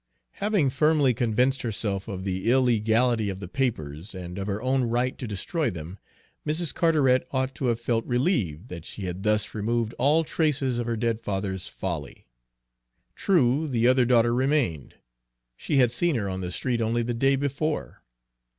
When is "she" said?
8.83-9.03, 15.55-15.77